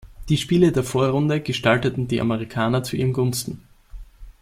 Die 0.29 0.37
Spiele 0.37 0.71
der 0.71 0.83
Vorrunde 0.83 1.41
gestalteten 1.41 2.07
die 2.07 2.19
Amerikaner 2.19 2.81
zu 2.81 2.95
ihren 2.97 3.13
Gunsten. 3.13 3.61